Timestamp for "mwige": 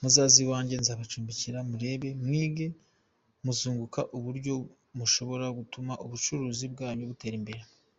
2.24-2.66